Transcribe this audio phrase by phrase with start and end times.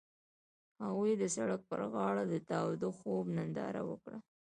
[0.83, 4.17] هغوی د سړک پر غاړه د تاوده خوب ننداره وکړه.